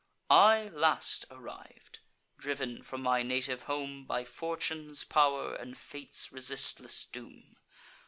I 0.31 0.69
last 0.69 1.25
arriv'd, 1.29 1.99
driv'n 2.39 2.81
from 2.81 3.03
my 3.03 3.21
native 3.21 3.61
home 3.61 4.07
By 4.07 4.23
fortune's 4.25 5.03
pow'r, 5.03 5.53
and 5.53 5.77
fate's 5.77 6.31
resistless 6.31 7.05
doom. 7.05 7.55